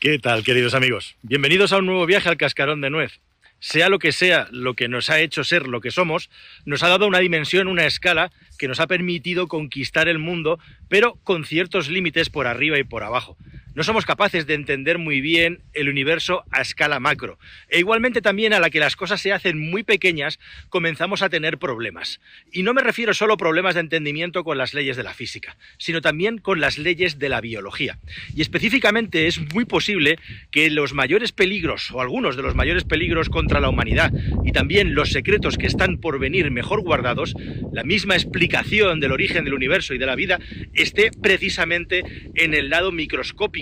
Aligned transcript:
¿Qué 0.00 0.18
tal, 0.18 0.44
queridos 0.44 0.72
amigos? 0.72 1.14
Bienvenidos 1.20 1.74
a 1.74 1.76
un 1.76 1.84
nuevo 1.84 2.06
viaje 2.06 2.30
al 2.30 2.38
cascarón 2.38 2.80
de 2.80 2.88
nuez. 2.88 3.20
Sea 3.58 3.90
lo 3.90 3.98
que 3.98 4.12
sea 4.12 4.48
lo 4.50 4.72
que 4.72 4.88
nos 4.88 5.10
ha 5.10 5.20
hecho 5.20 5.44
ser 5.44 5.66
lo 5.66 5.82
que 5.82 5.90
somos, 5.90 6.30
nos 6.64 6.82
ha 6.82 6.88
dado 6.88 7.06
una 7.06 7.18
dimensión, 7.18 7.68
una 7.68 7.84
escala 7.84 8.32
que 8.56 8.66
nos 8.66 8.80
ha 8.80 8.86
permitido 8.86 9.46
conquistar 9.46 10.08
el 10.08 10.18
mundo, 10.18 10.58
pero 10.88 11.16
con 11.22 11.44
ciertos 11.44 11.90
límites 11.90 12.30
por 12.30 12.46
arriba 12.46 12.78
y 12.78 12.84
por 12.84 13.04
abajo 13.04 13.36
no 13.74 13.84
somos 13.84 14.04
capaces 14.04 14.46
de 14.46 14.54
entender 14.54 14.98
muy 14.98 15.20
bien 15.20 15.60
el 15.74 15.88
universo 15.88 16.44
a 16.50 16.60
escala 16.60 16.98
macro. 16.98 17.38
E 17.68 17.78
igualmente 17.78 18.20
también 18.20 18.52
a 18.52 18.58
la 18.58 18.68
que 18.68 18.80
las 18.80 18.96
cosas 18.96 19.20
se 19.20 19.32
hacen 19.32 19.58
muy 19.58 19.84
pequeñas, 19.84 20.40
comenzamos 20.70 21.22
a 21.22 21.28
tener 21.28 21.58
problemas. 21.58 22.20
Y 22.50 22.64
no 22.64 22.74
me 22.74 22.82
refiero 22.82 23.14
solo 23.14 23.34
a 23.34 23.36
problemas 23.36 23.74
de 23.74 23.82
entendimiento 23.82 24.42
con 24.42 24.58
las 24.58 24.74
leyes 24.74 24.96
de 24.96 25.04
la 25.04 25.14
física, 25.14 25.56
sino 25.78 26.00
también 26.00 26.38
con 26.38 26.60
las 26.60 26.78
leyes 26.78 27.20
de 27.20 27.28
la 27.28 27.40
biología. 27.40 27.98
Y 28.34 28.42
específicamente 28.42 29.28
es 29.28 29.38
muy 29.54 29.64
posible 29.64 30.18
que 30.50 30.68
los 30.70 30.92
mayores 30.92 31.30
peligros, 31.30 31.92
o 31.92 32.00
algunos 32.00 32.36
de 32.36 32.42
los 32.42 32.56
mayores 32.56 32.82
peligros 32.82 33.28
contra 33.28 33.60
la 33.60 33.68
humanidad, 33.68 34.12
y 34.44 34.50
también 34.50 34.94
los 34.94 35.12
secretos 35.12 35.56
que 35.56 35.66
están 35.66 35.98
por 35.98 36.18
venir 36.18 36.50
mejor 36.50 36.82
guardados, 36.82 37.34
la 37.72 37.84
misma 37.84 38.14
explicación 38.14 38.98
del 38.98 39.12
origen 39.12 39.44
del 39.44 39.54
universo 39.54 39.94
y 39.94 39.98
de 39.98 40.06
la 40.06 40.16
vida, 40.16 40.40
esté 40.74 41.10
precisamente 41.12 42.02
en 42.34 42.54
el 42.54 42.68
lado 42.70 42.90
microscópico 42.90 43.59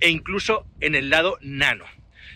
e 0.00 0.10
incluso 0.10 0.66
en 0.80 0.94
el 0.94 1.10
lado 1.10 1.38
nano. 1.40 1.84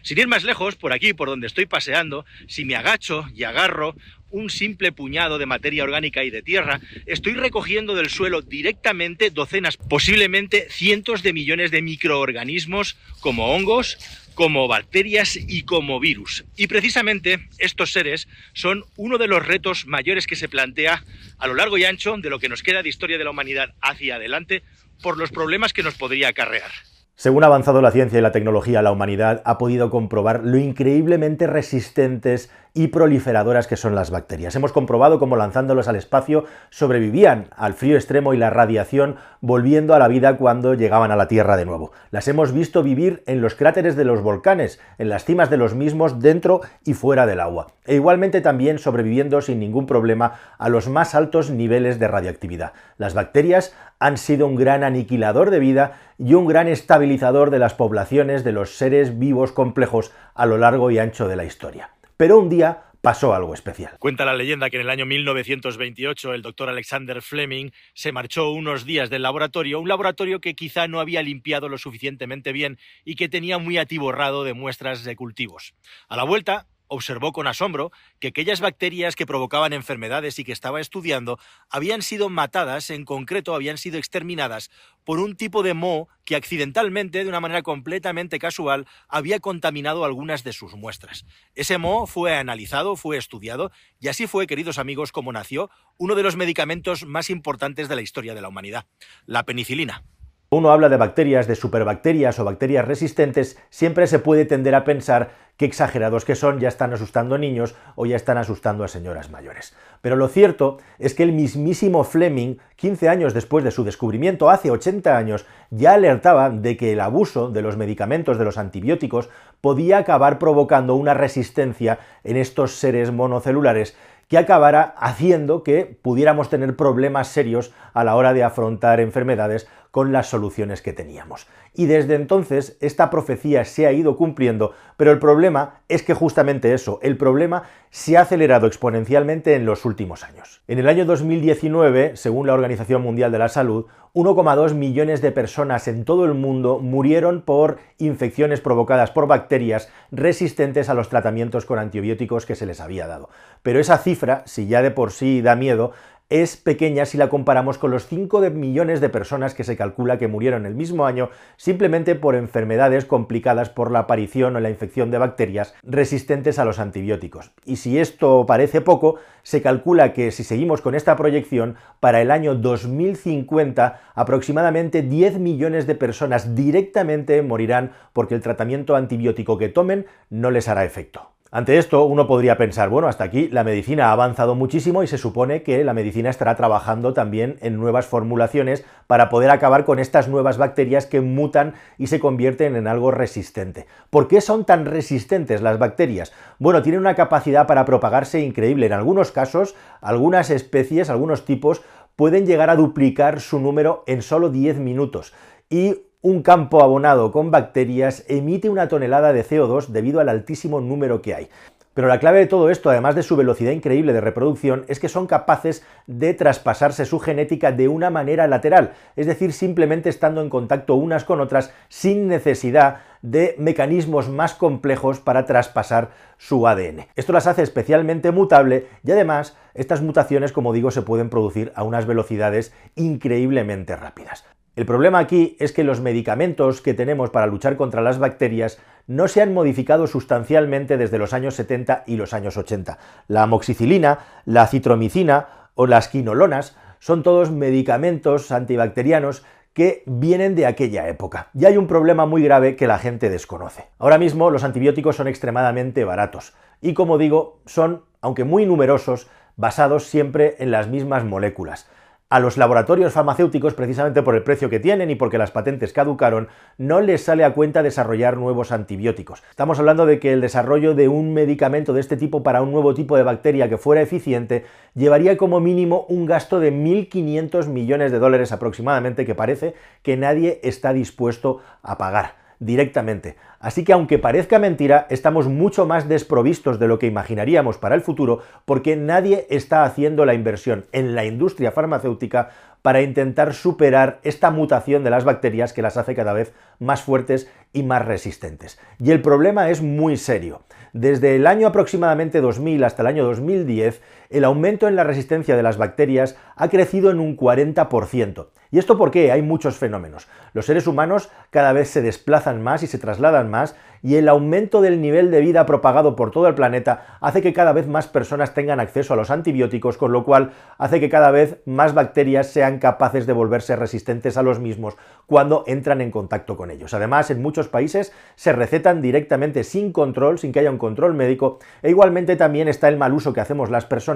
Sin 0.03 0.19
ir 0.19 0.29
más 0.29 0.45
lejos, 0.45 0.77
por 0.77 0.93
aquí, 0.93 1.15
por 1.15 1.29
donde 1.29 1.49
estoy 1.49 1.67
paseando, 1.67 2.25
si 2.47 2.65
me 2.65 2.77
agacho 2.77 3.27
y 3.35 3.43
agarro 3.43 3.97
un 4.31 4.51
simple 4.51 4.93
puñado 4.93 5.39
de 5.39 5.47
materia 5.47 5.83
orgánica 5.83 6.23
y 6.23 6.31
de 6.31 6.43
tierra, 6.43 6.81
estoy 7.07 7.35
recogiendo 7.35 7.95
del 7.95 8.11
suelo 8.11 8.43
directamente 8.43 9.31
docenas, 9.31 9.77
posiblemente 9.77 10.69
cientos 10.71 11.23
de 11.23 11.33
millones 11.33 11.71
de 11.71 11.83
microorganismos 11.83 12.97
como 13.21 13.53
hongos, 13.53 13.99
como 14.35 14.69
bacterias 14.69 15.37
y 15.37 15.63
como 15.63 15.99
virus. 15.99 16.45
Y 16.57 16.67
precisamente 16.67 17.49
estos 17.59 17.91
seres 17.91 18.29
son 18.53 18.85
uno 18.97 19.19
de 19.19 19.27
los 19.27 19.45
retos 19.45 19.87
mayores 19.87 20.27
que 20.27 20.37
se 20.37 20.49
plantea 20.49 21.03
a 21.39 21.47
lo 21.47 21.55
largo 21.55 21.79
y 21.79 21.85
ancho 21.85 22.17
de 22.17 22.31
lo 22.31 22.39
que 22.39 22.49
nos 22.49 22.63
queda 22.63 22.83
de 22.83 22.91
historia 22.91 23.19
de 23.19 23.25
la 23.25 23.31
humanidad 23.31 23.75
hacia 23.81 24.17
adelante 24.17 24.63
por 25.03 25.17
los 25.17 25.31
problemas 25.31 25.73
que 25.73 25.83
nos 25.83 25.95
podría 25.95 26.29
acarrear. 26.29 26.71
Según 27.17 27.45
ha 27.45 27.47
avanzado 27.47 27.81
la 27.81 27.93
ciencia 27.93 28.19
y 28.19 28.23
la 28.23 28.31
tecnología, 28.31 28.83
la 28.83 28.93
humanidad 28.93 29.41
ha 29.47 29.57
podido 29.57 29.89
comprobar 29.89 30.45
lo 30.45 30.59
increíblemente 30.59 31.47
resistentes 31.47 32.51
y 32.77 32.89
proliferadoras 32.89 33.67
que 33.67 33.79
son 33.79 33.95
las 33.95 34.11
bacterias. 34.11 34.55
Hemos 34.55 34.71
comprobado 34.71 35.19
cómo 35.19 35.35
lanzándolos 35.35 35.89
al 35.89 35.97
espacio 35.97 36.45
sobrevivían 36.69 37.49
al 37.57 37.73
frío 37.73 37.97
extremo 37.97 38.35
y 38.35 38.37
la 38.37 38.51
radiación, 38.51 39.17
volviendo 39.41 39.95
a 39.95 39.99
la 39.99 40.09
vida 40.09 40.37
cuando 40.37 40.75
llegaban 40.75 41.11
a 41.11 41.17
la 41.17 41.27
Tierra 41.27 41.57
de 41.57 41.65
nuevo. 41.65 41.93
Las 42.11 42.29
hemos 42.29 42.53
visto 42.53 42.83
vivir 42.83 43.23
en 43.27 43.41
los 43.41 43.55
cráteres 43.55 43.97
de 43.97 44.05
los 44.05 44.21
volcanes, 44.21 44.79
en 44.99 45.09
las 45.09 45.25
cimas 45.25 45.49
de 45.49 45.57
los 45.57 45.75
mismos, 45.75 46.21
dentro 46.21 46.61
y 46.85 46.93
fuera 46.93 47.25
del 47.25 47.41
agua. 47.41 47.69
E 47.87 47.95
igualmente 47.95 48.43
también 48.43 48.79
sobreviviendo 48.79 49.41
sin 49.41 49.59
ningún 49.59 49.87
problema 49.87 50.35
a 50.59 50.69
los 50.69 50.87
más 50.91 51.15
altos 51.15 51.51
niveles 51.51 51.99
de 51.99 52.09
radioactividad. 52.09 52.75
Las 52.99 53.15
bacterias 53.15 53.75
han 53.99 54.19
sido 54.19 54.47
un 54.47 54.57
gran 54.57 54.85
aniquilador 54.85 55.51
de 55.51 55.61
vida 55.61 55.93
y 56.19 56.35
un 56.35 56.47
gran 56.47 56.69
estabilizador 56.69 57.49
de 57.49 57.59
las 57.59 57.73
poblaciones 57.73 58.45
de 58.45 58.53
los 58.53 58.77
seres 58.77 59.19
vivos 59.19 59.53
complejos 59.53 60.13
a 60.35 60.45
lo 60.45 60.59
largo 60.59 60.91
y 60.91 60.99
ancho 60.99 61.27
de 61.27 61.37
la 61.37 61.45
historia. 61.45 61.91
Pero 62.17 62.39
un 62.39 62.49
día 62.49 62.85
pasó 63.03 63.35
algo 63.35 63.53
especial. 63.53 63.99
Cuenta 63.99 64.25
la 64.25 64.35
leyenda 64.35 64.71
que 64.71 64.77
en 64.77 64.83
el 64.83 64.91
año 64.91 65.05
1928 65.05 66.33
el 66.33 66.41
doctor 66.41 66.71
Alexander 66.71 67.21
Fleming 67.21 67.71
se 67.93 68.11
marchó 68.11 68.51
unos 68.51 68.87
días 68.87 69.11
del 69.11 69.23
laboratorio, 69.23 69.81
un 69.81 69.89
laboratorio 69.89 70.41
que 70.41 70.55
quizá 70.55 70.89
no 70.89 70.99
había 70.99 71.23
limpiado 71.23 71.69
lo 71.69 71.77
suficientemente 71.77 72.53
bien 72.53 72.79
y 73.05 73.17
que 73.17 73.29
tenía 73.29 73.59
muy 73.59 73.77
atiborrado 73.77 74.45
de 74.45 74.55
muestras 74.55 75.05
de 75.05 75.15
cultivos. 75.15 75.75
A 76.09 76.17
la 76.17 76.25
vuelta, 76.25 76.67
observó 76.89 77.33
con 77.33 77.47
asombro 77.47 77.93
que 78.21 78.29
aquellas 78.29 78.61
bacterias 78.61 79.17
que 79.17 79.27
provocaban 79.27 79.73
enfermedades 79.73 80.39
y 80.39 80.45
que 80.45 80.53
estaba 80.53 80.81
estudiando 80.81 81.39
habían 81.71 82.03
sido 82.03 82.29
matadas, 82.29 82.91
en 82.91 83.05
concreto 83.05 83.55
habían 83.55 83.79
sido 83.79 83.99
exterminadas 83.99 84.71
por 85.05 85.19
un 85.19 85.37
tipo 85.37 85.63
de 85.63 85.75
moho 85.75 86.09
que 86.25 86.37
accidentalmente, 86.37 87.23
de 87.23 87.29
una 87.29 87.41
manera 87.41 87.63
completamente 87.63 88.39
casual, 88.39 88.87
había 89.09 89.39
contaminado 89.41 90.05
algunas 90.05 90.43
de 90.43 90.53
sus 90.53 90.75
muestras. 90.75 91.25
Ese 91.55 91.79
moho 91.79 92.07
fue 92.07 92.37
analizado, 92.37 92.97
fue 92.97 93.17
estudiado, 93.17 93.71
y 94.01 94.09
así 94.09 94.27
fue, 94.27 94.47
queridos 94.47 94.79
amigos, 94.79 95.13
como 95.13 95.33
nació 95.33 95.71
uno 95.99 96.15
de 96.15 96.23
los 96.23 96.37
medicamentos 96.37 97.07
más 97.07 97.31
importantes 97.31 97.89
de 97.89 97.97
la 97.97 98.03
historia 98.03 98.35
de 98.35 98.41
la 98.41 98.49
humanidad, 98.49 98.87
la 99.27 99.45
penicilina. 99.45 100.05
Uno 100.49 100.71
habla 100.71 100.89
de 100.89 100.97
bacterias, 100.97 101.49
de 101.49 101.57
superbacterias 101.57 102.39
o 102.39 102.45
bacterias 102.45 102.87
resistentes, 102.87 103.59
siempre 103.69 104.07
se 104.07 104.21
puede 104.21 104.45
tender 104.45 104.77
a 104.77 104.85
pensar 104.85 105.46
qué 105.57 105.65
exagerados 105.65 106.25
que 106.25 106.35
son, 106.35 106.61
ya 106.61 106.69
están 106.69 106.93
asustando 106.93 107.35
a 107.35 107.39
niños 107.39 107.75
o 107.95 108.07
ya 108.07 108.17
están 108.17 108.39
asustando 108.39 108.85
a 108.85 108.89
señoras 108.89 109.31
mayores. 109.31 109.75
Pero 110.01 110.17
lo 110.17 110.29
cierto 110.29 110.79
es 110.99 111.15
que 111.15 111.23
el 111.23 111.33
mismísimo 111.33 112.05
Fleming, 112.05 112.57
15 112.77 113.09
años 113.09 113.35
después 113.35 113.65
de 113.65 113.71
su 113.71 113.85
descubrimiento, 113.85 114.51
hace 114.51 114.71
80 114.71 115.17
años, 115.17 115.47
ya 115.71 115.95
alertaba 115.95 116.51
de 116.51 116.77
que 116.77 116.93
el 116.93 117.01
abuso 117.01 117.51
de 117.51 117.63
los 117.63 117.77
medicamentos, 117.77 118.39
de 118.39 118.45
los 118.45 118.59
antibióticos, 118.59 119.31
podía 119.61 119.99
acabar 119.99 120.39
provocando 120.39 120.95
una 120.95 121.15
resistencia 121.15 121.99
en 122.23 122.37
estos 122.37 122.73
seres 122.73 123.11
monocelulares 123.11 123.97
que 124.29 124.39
acabara 124.39 124.95
haciendo 124.99 125.63
que 125.63 125.99
pudiéramos 126.03 126.51
tener 126.51 126.75
problemas 126.77 127.29
serios 127.29 127.73
a 127.95 128.03
la 128.03 128.17
hora 128.17 128.33
de 128.33 128.43
afrontar 128.43 129.01
enfermedades 129.01 129.69
con 129.97 130.13
las 130.13 130.29
soluciones 130.29 130.83
que 130.83 130.93
teníamos. 130.93 131.47
Y 131.73 131.87
desde 131.87 132.17
entonces 132.17 132.77
esta 132.83 133.09
profecía 133.09 133.65
se 133.65 133.87
ha 133.87 133.93
ido 133.93 134.19
cumpliendo, 134.19 134.73
pero 134.99 135.11
el 135.11 135.19
problema 135.19 135.81
es 135.89 136.03
que 136.03 136.13
justamente 136.13 136.75
eso, 136.75 136.99
el 137.01 137.17
problema 137.17 137.63
se 137.89 138.19
ha 138.19 138.21
acelerado 138.21 138.67
exponencialmente 138.67 139.55
en 139.55 139.65
los 139.65 139.87
últimos 139.87 140.23
años. 140.23 140.61
En 140.69 140.79
el 140.79 140.87
año 140.87 141.07
2019, 141.07 142.15
según 142.15 142.47
la 142.47 142.53
Organización 142.53 143.01
Mundial 143.01 143.33
de 143.33 143.39
la 143.39 143.49
Salud, 143.49 143.87
1,2 144.13 144.75
millones 144.75 145.23
de 145.23 145.33
personas 145.33 145.89
en 145.89 146.05
todo 146.05 146.27
el 146.27 146.35
mundo 146.35 146.79
murieron 146.79 147.41
por 147.41 147.79
infecciones 147.97 148.61
provocadas 148.61 149.11
por 149.11 149.27
bacterias 149.27 149.91
resistentes 150.11 150.91
a 150.91 150.95
los 150.95 151.09
tratamientos 151.09 151.65
con 151.65 151.79
antibióticos 151.79 152.45
que 152.45 152.55
se 152.55 152.67
les 152.67 152.81
había 152.81 153.07
dado. 153.07 153.31
Pero 153.63 153.81
esa 153.81 153.97
cifra, 153.97 154.43
si 154.45 154.67
ya 154.67 154.83
de 154.83 154.91
por 154.91 155.11
sí 155.11 155.41
da 155.41 155.57
miedo, 155.57 155.93
es 156.29 156.57
pequeña 156.57 157.07
si 157.07 157.19
la 157.19 157.29
comparamos 157.29 157.79
con 157.79 157.93
los 157.93 158.07
5 158.07 158.41
millones 158.51 159.01
de 159.01 159.09
personas 159.09 159.55
que 159.55 159.63
se 159.63 159.77
calcula 159.77 160.19
que 160.19 160.27
murieron 160.27 160.67
el 160.67 160.75
mismo 160.75 161.07
año 161.07 161.31
simplemente 161.57 162.17
por 162.17 162.35
enfermedades 162.35 163.05
complicadas 163.05 163.71
por 163.71 163.93
la 163.93 164.01
aparición 164.01 164.57
o 164.57 164.61
la 164.61 164.71
infección 164.71 165.13
de 165.13 165.19
bacterias 165.19 165.75
resistentes 165.85 166.59
a 166.59 166.65
los 166.65 166.81
antibióticos. 166.81 167.53
Y 167.65 167.77
si 167.77 167.99
esto 167.99 168.45
parece 168.45 168.81
poco, 168.81 169.17
se 169.45 169.63
calcula 169.63 170.13
que 170.13 170.33
si 170.33 170.43
seguimos 170.43 170.81
con 170.81 170.97
esta 170.97 171.15
proyección, 171.15 171.77
para 172.01 172.21
el 172.21 172.33
año 172.33 172.57
2050 172.57 174.01
aproximadamente 174.15 175.03
10 175.03 175.39
millones 175.39 175.87
de 175.87 175.95
personas 175.95 176.57
directamente 176.57 177.41
morirán 177.43 177.93
porque 178.13 178.35
el 178.35 178.43
tratamiento 178.43 178.97
antibiótico 178.97 179.59
que 179.59 179.69
tomen 179.69 180.07
no 180.31 180.51
les 180.51 180.67
hará 180.67 180.85
efecto. 180.85 181.36
Ante 181.53 181.79
esto, 181.79 182.05
uno 182.05 182.27
podría 182.27 182.57
pensar, 182.57 182.89
bueno, 182.89 183.07
hasta 183.07 183.23
aquí 183.23 183.49
la 183.49 183.63
medicina 183.63 184.09
ha 184.09 184.13
avanzado 184.13 184.57
muchísimo 184.57 185.05
y 185.05 185.07
se 185.07 185.17
supone 185.17 185.63
que 185.63 185.85
la 185.85 185.95
medicina 185.95 186.29
estará 186.29 186.57
trabajando 186.57 187.15
también 187.15 187.57
en 187.61 187.77
nuevas 187.77 188.07
formulaciones 188.07 188.85
para 189.07 189.29
poder 189.29 189.51
acabar 189.51 189.85
con 189.85 190.01
estas 190.01 190.27
nuevas 190.27 190.59
bacterias 190.59 191.07
que 191.07 191.21
mutan 191.21 191.75
y 191.99 192.09
se 192.09 192.19
convierten 192.19 192.75
en 192.75 192.89
algo 192.89 193.13
resistente. 193.13 193.87
¿Por 194.11 194.27
qué 194.27 194.41
son 194.41 194.65
tan 194.65 194.87
resistentes 194.87 195.63
las 195.63 195.79
bacterias? 195.79 196.33
Bueno, 196.59 196.83
tienen 196.83 197.01
una 197.01 197.15
capacidad 197.15 197.69
para 197.69 197.85
propagarse 197.85 198.41
increíble. 198.41 198.87
En 198.87 198.93
algunos 198.93 199.31
casos, 199.31 199.77
algunas 200.01 200.51
especies, 200.51 201.11
algunos 201.11 201.45
tipos, 201.45 201.83
pueden 202.17 202.45
llegar 202.47 202.71
a 202.71 202.77
duplicar 202.77 203.41
su 203.41 203.61
número 203.61 204.03
en 204.09 204.23
solo 204.23 204.51
10 204.51 204.79
minutos. 204.79 205.33
Y 205.71 206.03
un 206.27 206.43
campo 206.43 206.83
abonado 206.83 207.31
con 207.31 207.53
bacterias 207.53 208.25
emite 208.27 208.69
una 208.69 208.89
tonelada 208.89 209.33
de 209.33 209.45
CO2 209.45 209.87
debido 209.87 210.19
al 210.19 210.29
altísimo 210.29 210.81
número 210.81 211.23
que 211.23 211.37
hay. 211.37 211.49
Pero 211.95 212.09
la 212.09 212.19
clave 212.19 212.41
de 212.41 212.47
todo 212.47 212.69
esto, 212.69 212.91
además 212.91 213.15
de 213.15 213.23
su 213.23 213.37
velocidad 213.37 213.71
increíble 213.71 214.13
de 214.13 214.21
reproducción, 214.21 214.85
es 214.89 214.99
que 214.99 215.09
son 215.09 215.29
capaces 215.29 215.87
de 216.09 216.35
traspasarse 216.35 217.05
su 217.05 217.21
genética 217.21 217.71
de 217.71 217.87
una 217.87 218.11
manera 218.11 218.49
lateral, 218.49 218.95
es 219.15 219.27
decir, 219.27 219.53
simplemente 219.53 220.09
estando 220.09 220.43
en 220.43 220.51
contacto 220.51 220.97
unas 220.97 221.23
con 221.23 221.41
otras 221.41 221.73
sin 221.89 222.27
necesidad 222.27 223.03
de 223.23 223.55
mecanismos 223.59 224.29
más 224.29 224.55
complejos 224.55 225.21
para 225.21 225.47
traspasar 225.47 226.11
su 226.39 226.67
ADN. 226.67 227.07
Esto 227.15 227.35
las 227.35 227.47
hace 227.47 227.63
especialmente 227.63 228.33
mutable 228.33 228.89
y 229.05 229.13
además 229.13 229.57
estas 229.75 230.03
mutaciones, 230.03 230.51
como 230.51 230.73
digo, 230.73 230.91
se 230.91 231.03
pueden 231.03 231.31
producir 231.31 231.71
a 231.77 231.85
unas 231.85 232.05
velocidades 232.05 232.75
increíblemente 232.97 233.95
rápidas. 233.95 234.45
El 234.77 234.85
problema 234.85 235.19
aquí 235.19 235.57
es 235.59 235.73
que 235.73 235.85
los 235.85 236.03
medicamentos 236.03 236.83
que 236.83 236.93
tenemos 236.93 237.31
para 237.31 237.47
luchar 237.47 237.79
contra 237.79 238.03
las 238.03 238.19
bacterias 238.19 238.79
no 239.07 239.27
se 239.27 239.41
han 239.41 239.55
modificado 239.55 240.07
sustancialmente 240.07 240.99
desde 240.99 241.17
los 241.17 241.33
años 241.33 241.55
70 241.55 242.05
y 242.07 242.17
los 242.17 242.35
años 242.35 242.59
80. 242.59 242.99
La 243.27 243.45
amoxicilina, 243.45 244.19
la 244.45 244.67
citromicina 244.67 245.71
o 245.75 245.87
las 245.87 246.09
quinolonas 246.09 246.77
son 246.99 247.23
todos 247.23 247.51
medicamentos 247.51 248.53
antibacterianos 248.53 249.47
que 249.73 250.03
vienen 250.05 250.55
de 250.55 250.67
aquella 250.67 251.09
época. 251.09 251.49
Y 251.55 251.65
hay 251.65 251.79
un 251.79 251.87
problema 251.87 252.27
muy 252.27 252.43
grave 252.43 252.77
que 252.77 252.87
la 252.87 252.99
gente 252.99 253.31
desconoce. 253.31 253.87
Ahora 253.99 254.19
mismo 254.19 254.51
los 254.51 254.63
antibióticos 254.63 255.17
son 255.17 255.27
extremadamente 255.27 256.05
baratos 256.05 256.53
y 256.83 256.93
como 256.93 257.17
digo, 257.17 257.61
son, 257.65 258.05
aunque 258.21 258.45
muy 258.45 258.67
numerosos, 258.67 259.27
basados 259.57 260.05
siempre 260.05 260.57
en 260.59 260.71
las 260.71 260.89
mismas 260.89 261.25
moléculas 261.25 261.89
a 262.29 262.41
los 262.41 262.57
laboratorios 262.57 263.13
farmacéuticos, 263.13 263.75
precisamente 263.75 264.23
por 264.23 264.35
el 264.35 264.43
precio 264.43 264.69
que 264.69 264.81
tienen 264.81 265.11
y 265.11 265.15
porque 265.15 265.39
las 265.39 265.53
patentes 265.53 265.93
caducaron, 265.93 266.49
no 266.77 267.01
les 267.01 267.23
sale 267.23 267.45
a 267.45 267.53
cuenta 267.53 267.83
desarrollar 267.83 268.37
nuevos 268.37 268.73
antibióticos. 268.73 269.45
Estamos 269.51 269.79
hablando 269.79 270.07
de 270.07 270.19
que 270.19 270.33
el 270.33 270.41
desarrollo 270.41 270.95
de 270.95 271.09
un 271.09 271.33
medicamento 271.33 271.93
de 271.93 272.01
este 272.01 272.17
tipo 272.17 272.43
para 272.43 272.63
un 272.63 272.73
nuevo 272.73 272.95
tipo 272.95 273.17
de 273.17 273.23
bacteria 273.23 273.69
que 273.69 273.79
fuera 273.79 274.03
eficiente 274.03 274.65
llevaría 274.95 275.37
como 275.37 275.61
mínimo 275.61 276.05
un 276.09 276.27
gasto 276.27 276.59
de 276.59 276.73
1.500 276.73 277.69
millones 277.69 278.11
de 278.11 278.19
dólares 278.19 278.51
aproximadamente, 278.51 279.25
que 279.25 279.35
parece 279.35 279.75
que 280.03 280.17
nadie 280.17 280.61
está 280.65 280.93
dispuesto 280.93 281.61
a 281.83 281.97
pagar 281.97 282.46
directamente. 282.59 283.37
Así 283.61 283.85
que 283.85 283.93
aunque 283.93 284.19
parezca 284.19 284.59
mentira, 284.59 285.07
estamos 285.11 285.49
mucho 285.49 285.87
más 285.87 286.09
desprovistos 286.09 286.79
de 286.79 286.89
lo 286.89 286.99
que 286.99 287.07
imaginaríamos 287.07 287.79
para 287.79 287.95
el 287.95 288.01
futuro 288.01 288.41
porque 288.65 288.97
nadie 288.97 289.47
está 289.51 289.85
haciendo 289.85 290.25
la 290.25 290.35
inversión 290.35 290.87
en 290.93 291.15
la 291.15 291.25
industria 291.25 291.73
farmacéutica 291.73 292.51
para 292.83 293.03
intentar 293.03 293.53
superar 293.53 294.21
esta 294.23 294.51
mutación 294.53 295.03
de 295.03 295.11
las 295.11 295.25
bacterias 295.25 295.73
que 295.73 295.83
las 295.83 295.97
hace 295.97 296.15
cada 296.15 296.33
vez 296.33 296.53
más 296.79 297.03
fuertes 297.03 297.51
y 297.73 297.83
más 297.83 298.05
resistentes. 298.05 298.79
Y 299.01 299.11
el 299.11 299.23
problema 299.23 299.71
es 299.71 299.83
muy 299.83 300.17
serio. 300.17 300.63
Desde 300.93 301.35
el 301.37 301.47
año 301.47 301.67
aproximadamente 301.67 302.41
2000 302.41 302.85
hasta 302.85 303.03
el 303.03 303.09
año 303.09 303.25
2010, 303.25 304.01
el 304.31 304.45
aumento 304.45 304.89
en 304.89 304.97
la 304.97 305.05
resistencia 305.05 305.57
de 305.57 305.63
las 305.63 305.79
bacterias 305.79 306.37
ha 306.57 306.69
crecido 306.69 307.11
en 307.11 307.21
un 307.21 307.37
40%. 307.37 308.47
¿Y 308.71 308.79
esto 308.79 308.99
por 308.99 309.11
qué? 309.11 309.31
Hay 309.31 309.43
muchos 309.43 309.77
fenómenos. 309.77 310.29
Los 310.53 310.67
seres 310.67 310.87
humanos 310.87 311.31
cada 311.51 311.73
vez 311.73 311.89
se 311.89 312.03
desplazan 312.03 312.63
más 312.63 312.83
y 312.83 312.87
se 312.87 312.99
trasladan 312.99 313.51
más 313.51 313.77
y 314.03 314.17
el 314.17 314.29
aumento 314.29 314.83
del 314.83 315.01
nivel 315.01 315.31
de 315.31 315.41
vida 315.41 315.67
propagado 315.67 316.17
por 316.17 316.31
todo 316.31 316.47
el 316.49 316.55
planeta 316.55 317.19
hace 317.21 317.43
que 317.43 317.53
cada 317.53 317.73
vez 317.73 317.87
más 317.87 318.07
personas 318.07 318.55
tengan 318.55 318.81
acceso 318.81 319.15
a 319.15 319.17
los 319.17 319.31
antibióticos, 319.31 319.97
con 319.97 320.13
lo 320.13 320.25
cual 320.25 320.53
hace 320.79 321.01
que 321.01 321.09
cada 321.09 321.31
vez 321.31 321.61
más 321.65 321.95
bacterias 321.95 322.49
sean 322.49 322.79
capaces 322.79 323.27
de 323.27 323.33
volverse 323.33 323.77
resistentes 323.77 324.37
a 324.37 324.43
los 324.43 324.61
mismos 324.61 324.97
cuando 325.27 325.65
entran 325.67 326.01
en 326.01 326.11
contacto 326.11 326.57
con 326.57 326.71
ellos. 326.71 326.95
Además, 326.95 327.31
en 327.31 327.43
muchos 327.43 327.69
países 327.69 328.13
se 328.37 328.53
recetan 328.53 329.03
directamente 329.03 329.65
sin 329.65 329.93
control, 329.93 330.39
sin 330.39 330.53
que 330.53 330.61
haya 330.61 330.71
un 330.71 330.79
control 330.79 331.15
médico, 331.15 331.59
e 331.83 331.91
igualmente 331.91 332.37
también 332.37 332.69
está 332.69 332.89
el 332.89 332.99
mal 332.99 333.13
uso 333.13 333.33
que 333.33 333.41
hacemos 333.41 333.71
las 333.71 333.87
personas 333.87 334.16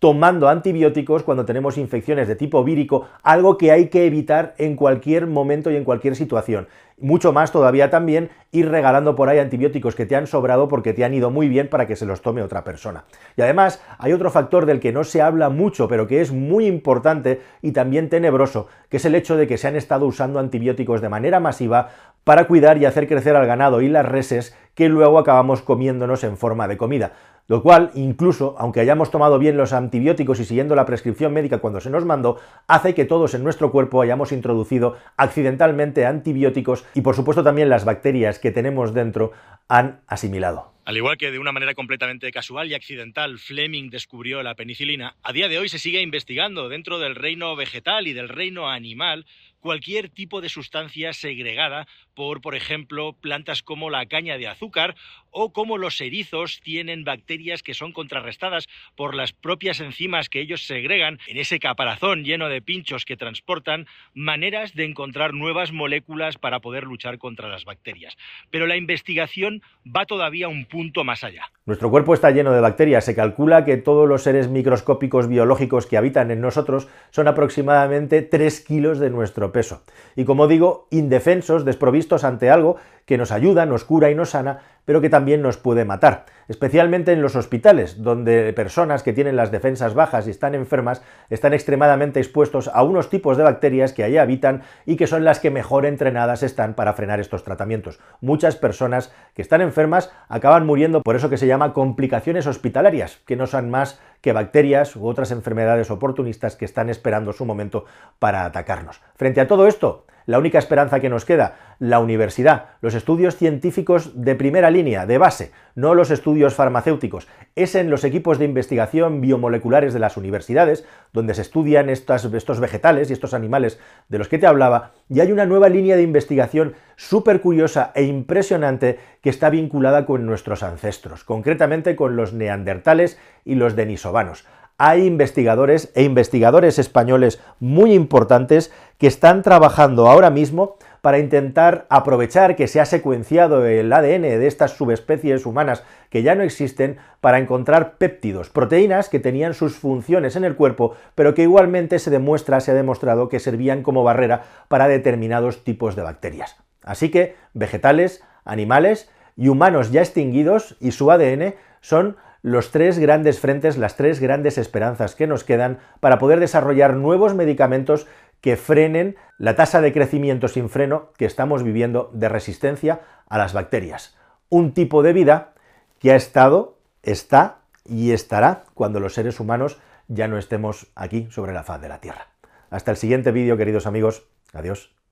tomando 0.00 0.48
antibióticos 0.48 1.22
cuando 1.22 1.44
tenemos 1.44 1.76
infecciones 1.76 2.26
de 2.26 2.34
tipo 2.34 2.64
vírico, 2.64 3.06
algo 3.22 3.58
que 3.58 3.70
hay 3.70 3.88
que 3.88 4.06
evitar 4.06 4.54
en 4.56 4.74
cualquier 4.74 5.26
momento 5.26 5.70
y 5.70 5.76
en 5.76 5.84
cualquier 5.84 6.16
situación. 6.16 6.68
Mucho 6.98 7.32
más 7.32 7.52
todavía 7.52 7.90
también 7.90 8.30
ir 8.50 8.70
regalando 8.70 9.14
por 9.14 9.28
ahí 9.28 9.38
antibióticos 9.38 9.94
que 9.94 10.06
te 10.06 10.16
han 10.16 10.26
sobrado 10.26 10.68
porque 10.68 10.94
te 10.94 11.04
han 11.04 11.14
ido 11.14 11.30
muy 11.30 11.48
bien 11.48 11.68
para 11.68 11.86
que 11.86 11.96
se 11.96 12.06
los 12.06 12.22
tome 12.22 12.42
otra 12.42 12.64
persona. 12.64 13.04
Y 13.36 13.42
además 13.42 13.82
hay 13.98 14.14
otro 14.14 14.30
factor 14.30 14.64
del 14.64 14.80
que 14.80 14.92
no 14.92 15.04
se 15.04 15.20
habla 15.20 15.50
mucho, 15.50 15.86
pero 15.86 16.06
que 16.06 16.22
es 16.22 16.32
muy 16.32 16.66
importante 16.66 17.42
y 17.60 17.72
también 17.72 18.08
tenebroso, 18.08 18.68
que 18.88 18.96
es 18.96 19.04
el 19.04 19.14
hecho 19.14 19.36
de 19.36 19.46
que 19.46 19.58
se 19.58 19.68
han 19.68 19.76
estado 19.76 20.06
usando 20.06 20.40
antibióticos 20.40 21.02
de 21.02 21.10
manera 21.10 21.40
masiva 21.40 21.90
para 22.24 22.46
cuidar 22.46 22.78
y 22.78 22.86
hacer 22.86 23.06
crecer 23.06 23.36
al 23.36 23.46
ganado 23.46 23.82
y 23.82 23.88
las 23.88 24.06
reses 24.06 24.56
que 24.74 24.88
luego 24.88 25.18
acabamos 25.18 25.62
comiéndonos 25.62 26.24
en 26.24 26.36
forma 26.36 26.68
de 26.68 26.76
comida. 26.76 27.12
Lo 27.50 27.64
cual, 27.64 27.90
incluso, 27.94 28.54
aunque 28.58 28.78
hayamos 28.78 29.10
tomado 29.10 29.40
bien 29.40 29.56
los 29.56 29.72
antibióticos 29.72 30.38
y 30.38 30.44
siguiendo 30.44 30.76
la 30.76 30.86
prescripción 30.86 31.32
médica 31.32 31.58
cuando 31.58 31.80
se 31.80 31.90
nos 31.90 32.04
mandó, 32.04 32.36
hace 32.68 32.94
que 32.94 33.04
todos 33.04 33.34
en 33.34 33.42
nuestro 33.42 33.72
cuerpo 33.72 34.00
hayamos 34.00 34.30
introducido 34.30 34.94
accidentalmente 35.16 36.06
antibióticos 36.06 36.84
y 36.94 37.00
por 37.00 37.16
supuesto 37.16 37.42
también 37.42 37.68
las 37.68 37.84
bacterias 37.84 38.38
que 38.38 38.52
tenemos 38.52 38.94
dentro 38.94 39.32
han 39.66 39.98
asimilado. 40.06 40.70
Al 40.90 40.96
igual 40.96 41.18
que 41.18 41.30
de 41.30 41.38
una 41.38 41.52
manera 41.52 41.74
completamente 41.74 42.32
casual 42.32 42.68
y 42.68 42.74
accidental 42.74 43.38
Fleming 43.38 43.90
descubrió 43.90 44.42
la 44.42 44.56
penicilina, 44.56 45.14
a 45.22 45.32
día 45.32 45.46
de 45.46 45.56
hoy 45.56 45.68
se 45.68 45.78
sigue 45.78 46.02
investigando 46.02 46.68
dentro 46.68 46.98
del 46.98 47.14
reino 47.14 47.54
vegetal 47.54 48.08
y 48.08 48.12
del 48.12 48.28
reino 48.28 48.68
animal 48.68 49.24
cualquier 49.60 50.08
tipo 50.08 50.40
de 50.40 50.48
sustancia 50.48 51.12
segregada 51.12 51.86
por, 52.14 52.40
por 52.40 52.56
ejemplo, 52.56 53.12
plantas 53.12 53.62
como 53.62 53.90
la 53.90 54.06
caña 54.06 54.36
de 54.36 54.48
azúcar 54.48 54.96
o 55.30 55.52
como 55.52 55.78
los 55.78 56.00
erizos 56.00 56.60
tienen 56.60 57.04
bacterias 57.04 57.62
que 57.62 57.74
son 57.74 57.92
contrarrestadas 57.92 58.68
por 58.96 59.14
las 59.14 59.32
propias 59.32 59.80
enzimas 59.80 60.28
que 60.28 60.40
ellos 60.40 60.64
segregan 60.64 61.20
en 61.28 61.36
ese 61.36 61.60
caparazón 61.60 62.24
lleno 62.24 62.48
de 62.48 62.62
pinchos 62.62 63.04
que 63.04 63.16
transportan, 63.16 63.86
maneras 64.12 64.74
de 64.74 64.86
encontrar 64.86 65.34
nuevas 65.34 65.72
moléculas 65.72 66.36
para 66.36 66.60
poder 66.60 66.84
luchar 66.84 67.18
contra 67.18 67.48
las 67.48 67.64
bacterias. 67.64 68.16
Pero 68.50 68.66
la 68.66 68.76
investigación 68.76 69.62
va 69.86 70.06
todavía 70.06 70.48
un 70.48 70.64
punto 70.64 70.79
más 71.04 71.24
allá. 71.24 71.42
Nuestro 71.66 71.90
cuerpo 71.90 72.14
está 72.14 72.30
lleno 72.30 72.52
de 72.52 72.60
bacterias. 72.60 73.04
Se 73.04 73.14
calcula 73.14 73.64
que 73.64 73.76
todos 73.76 74.08
los 74.08 74.22
seres 74.22 74.48
microscópicos 74.48 75.28
biológicos 75.28 75.86
que 75.86 75.96
habitan 75.96 76.30
en 76.30 76.40
nosotros 76.40 76.88
son 77.10 77.28
aproximadamente 77.28 78.22
3 78.22 78.60
kilos 78.62 78.98
de 78.98 79.10
nuestro 79.10 79.52
peso. 79.52 79.82
Y 80.16 80.24
como 80.24 80.48
digo, 80.48 80.88
indefensos, 80.90 81.64
desprovistos 81.64 82.24
ante 82.24 82.50
algo 82.50 82.76
que 83.04 83.18
nos 83.18 83.32
ayuda, 83.32 83.66
nos 83.66 83.84
cura 83.84 84.10
y 84.10 84.14
nos 84.14 84.30
sana, 84.30 84.60
pero 84.84 85.00
que 85.00 85.10
también 85.10 85.42
nos 85.42 85.56
puede 85.56 85.84
matar, 85.84 86.26
especialmente 86.48 87.12
en 87.12 87.22
los 87.22 87.36
hospitales, 87.36 88.02
donde 88.02 88.52
personas 88.52 89.02
que 89.02 89.12
tienen 89.12 89.36
las 89.36 89.50
defensas 89.50 89.94
bajas 89.94 90.26
y 90.26 90.30
están 90.30 90.54
enfermas 90.54 91.02
están 91.28 91.54
extremadamente 91.54 92.20
expuestos 92.20 92.68
a 92.72 92.82
unos 92.82 93.10
tipos 93.10 93.36
de 93.36 93.44
bacterias 93.44 93.92
que 93.92 94.04
allí 94.04 94.18
habitan 94.18 94.62
y 94.86 94.96
que 94.96 95.06
son 95.06 95.24
las 95.24 95.38
que 95.38 95.50
mejor 95.50 95.86
entrenadas 95.86 96.42
están 96.42 96.74
para 96.74 96.92
frenar 96.92 97.20
estos 97.20 97.44
tratamientos. 97.44 98.00
Muchas 98.20 98.56
personas 98.56 99.12
que 99.34 99.42
están 99.42 99.60
enfermas 99.60 100.12
acaban 100.28 100.66
muriendo 100.66 101.02
por 101.02 101.16
eso 101.16 101.30
que 101.30 101.38
se 101.38 101.46
llama 101.46 101.72
complicaciones 101.72 102.46
hospitalarias, 102.46 103.20
que 103.26 103.36
no 103.36 103.46
son 103.46 103.70
más 103.70 104.00
que 104.20 104.32
bacterias 104.32 104.96
u 104.96 105.06
otras 105.06 105.30
enfermedades 105.30 105.90
oportunistas 105.90 106.56
que 106.56 106.64
están 106.64 106.90
esperando 106.90 107.32
su 107.32 107.44
momento 107.44 107.84
para 108.18 108.44
atacarnos. 108.44 109.00
Frente 109.14 109.40
a 109.40 109.48
todo 109.48 109.66
esto, 109.66 110.06
la 110.26 110.38
única 110.38 110.58
esperanza 110.58 111.00
que 111.00 111.08
nos 111.08 111.24
queda, 111.24 111.56
la 111.78 111.98
universidad, 111.98 112.66
los 112.80 112.94
estudios 112.94 113.36
científicos 113.36 114.22
de 114.22 114.34
primera 114.34 114.70
línea, 114.70 115.06
de 115.06 115.18
base, 115.18 115.52
no 115.74 115.94
los 115.94 116.10
estudios 116.10 116.54
farmacéuticos. 116.54 117.26
Es 117.56 117.74
en 117.74 117.90
los 117.90 118.04
equipos 118.04 118.38
de 118.38 118.44
investigación 118.44 119.20
biomoleculares 119.20 119.92
de 119.92 120.00
las 120.00 120.16
universidades, 120.16 120.84
donde 121.12 121.34
se 121.34 121.42
estudian 121.42 121.88
estos 121.88 122.60
vegetales 122.60 123.10
y 123.10 123.12
estos 123.12 123.34
animales 123.34 123.80
de 124.08 124.18
los 124.18 124.28
que 124.28 124.38
te 124.38 124.46
hablaba, 124.46 124.92
y 125.08 125.20
hay 125.20 125.32
una 125.32 125.46
nueva 125.46 125.68
línea 125.68 125.96
de 125.96 126.02
investigación 126.02 126.74
súper 126.96 127.40
curiosa 127.40 127.92
e 127.94 128.04
impresionante 128.04 128.98
que 129.22 129.30
está 129.30 129.50
vinculada 129.50 130.06
con 130.06 130.26
nuestros 130.26 130.62
ancestros, 130.62 131.24
concretamente 131.24 131.96
con 131.96 132.16
los 132.16 132.32
neandertales 132.32 133.18
y 133.44 133.54
los 133.54 133.74
denisovanos 133.76 134.44
hay 134.80 135.06
investigadores 135.06 135.92
e 135.94 136.04
investigadores 136.04 136.78
españoles 136.78 137.38
muy 137.58 137.92
importantes 137.92 138.72
que 138.96 139.08
están 139.08 139.42
trabajando 139.42 140.08
ahora 140.08 140.30
mismo 140.30 140.78
para 141.02 141.18
intentar 141.18 141.84
aprovechar 141.90 142.56
que 142.56 142.66
se 142.66 142.80
ha 142.80 142.86
secuenciado 142.86 143.66
el 143.66 143.92
ADN 143.92 144.22
de 144.22 144.46
estas 144.46 144.70
subespecies 144.72 145.44
humanas 145.44 145.84
que 146.08 146.22
ya 146.22 146.34
no 146.34 146.42
existen 146.42 146.96
para 147.20 147.38
encontrar 147.38 147.98
péptidos, 147.98 148.48
proteínas 148.48 149.10
que 149.10 149.20
tenían 149.20 149.52
sus 149.52 149.76
funciones 149.76 150.34
en 150.34 150.44
el 150.44 150.56
cuerpo, 150.56 150.94
pero 151.14 151.34
que 151.34 151.42
igualmente 151.42 151.98
se 151.98 152.10
demuestra, 152.10 152.60
se 152.60 152.70
ha 152.70 152.74
demostrado 152.74 153.28
que 153.28 153.38
servían 153.38 153.82
como 153.82 154.02
barrera 154.02 154.44
para 154.68 154.88
determinados 154.88 155.62
tipos 155.62 155.94
de 155.94 156.04
bacterias. 156.04 156.56
Así 156.82 157.10
que 157.10 157.36
vegetales, 157.52 158.24
animales 158.46 159.10
y 159.36 159.48
humanos 159.48 159.92
ya 159.92 160.00
extinguidos 160.00 160.78
y 160.80 160.92
su 160.92 161.10
ADN 161.10 161.54
son 161.82 162.16
los 162.42 162.70
tres 162.70 162.98
grandes 162.98 163.40
frentes, 163.40 163.76
las 163.76 163.96
tres 163.96 164.20
grandes 164.20 164.58
esperanzas 164.58 165.14
que 165.14 165.26
nos 165.26 165.44
quedan 165.44 165.78
para 166.00 166.18
poder 166.18 166.40
desarrollar 166.40 166.94
nuevos 166.94 167.34
medicamentos 167.34 168.06
que 168.40 168.56
frenen 168.56 169.16
la 169.38 169.54
tasa 169.54 169.80
de 169.80 169.92
crecimiento 169.92 170.48
sin 170.48 170.70
freno 170.70 171.10
que 171.16 171.26
estamos 171.26 171.62
viviendo 171.62 172.10
de 172.14 172.28
resistencia 172.28 173.00
a 173.28 173.38
las 173.38 173.52
bacterias. 173.52 174.16
Un 174.48 174.72
tipo 174.72 175.02
de 175.02 175.12
vida 175.12 175.52
que 175.98 176.12
ha 176.12 176.16
estado, 176.16 176.78
está 177.02 177.58
y 177.84 178.12
estará 178.12 178.64
cuando 178.74 179.00
los 179.00 179.14
seres 179.14 179.40
humanos 179.40 179.78
ya 180.08 180.28
no 180.28 180.38
estemos 180.38 180.86
aquí 180.94 181.28
sobre 181.30 181.52
la 181.52 181.62
faz 181.62 181.80
de 181.80 181.88
la 181.88 182.00
Tierra. 182.00 182.28
Hasta 182.70 182.90
el 182.90 182.96
siguiente 182.96 183.32
vídeo, 183.32 183.56
queridos 183.56 183.86
amigos. 183.86 184.26
Adiós. 184.52 184.99